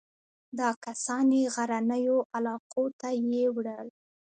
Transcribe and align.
دا 0.59 0.69
کسان 0.85 1.25
یې 1.39 1.43
غرنیو 1.55 2.17
علاقو 2.35 2.85
ته 2.99 3.07
یووړل. 3.15 3.87